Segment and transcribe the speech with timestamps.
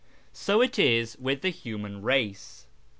[0.33, 2.65] So it is with the human race.